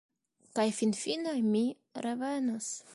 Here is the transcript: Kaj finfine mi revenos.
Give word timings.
Kaj 0.59 0.65
finfine 0.79 1.35
mi 1.51 1.63
revenos. 2.07 2.77